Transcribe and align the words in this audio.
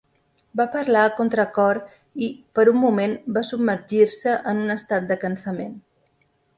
Va 0.61 0.65
parlar 0.75 1.03
a 1.07 1.11
contracor 1.19 1.81
i, 2.29 2.31
per 2.59 2.67
un 2.73 2.81
moment, 2.87 3.15
va 3.39 3.47
submergir-se 3.53 4.37
en 4.55 4.67
un 4.67 4.81
estat 4.81 5.11
de 5.15 5.23
cansament. 5.27 5.83